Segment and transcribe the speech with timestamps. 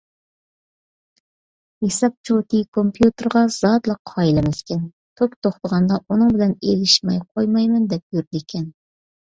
[1.87, 4.81] ھېساب چوتى كومپيۇتېرغا زادىلا قايىل ئەمەسكەن،
[5.21, 8.69] توك توختىغاندا ئۇنىڭ بىلەن ئېلىشماي قويمايمەن دەپ يۈرىدىكەن.